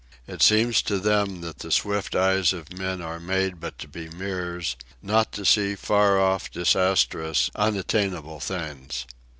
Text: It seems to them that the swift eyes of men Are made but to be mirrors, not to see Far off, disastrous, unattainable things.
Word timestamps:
It 0.27 0.41
seems 0.41 0.81
to 0.81 0.97
them 0.97 1.41
that 1.41 1.59
the 1.59 1.69
swift 1.71 2.15
eyes 2.15 2.53
of 2.53 2.75
men 2.75 3.03
Are 3.03 3.19
made 3.19 3.59
but 3.59 3.77
to 3.77 3.87
be 3.87 4.09
mirrors, 4.09 4.75
not 4.99 5.31
to 5.33 5.45
see 5.45 5.75
Far 5.75 6.19
off, 6.19 6.49
disastrous, 6.49 7.51
unattainable 7.53 8.39
things. 8.39 9.05